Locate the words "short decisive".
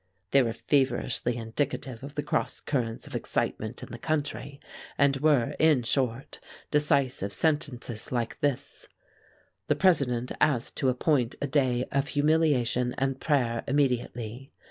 5.83-7.31